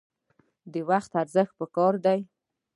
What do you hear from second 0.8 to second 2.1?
وخت ارزښت پکار